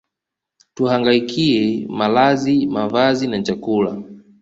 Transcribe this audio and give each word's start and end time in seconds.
tuhangaikie 0.73 1.87
malazi 1.89 2.67
mavazi 2.67 3.27
na 3.27 3.41
chakula 3.43 3.97